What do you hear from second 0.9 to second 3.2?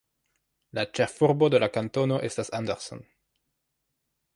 ĉefurbo de la kantono estas Anderson.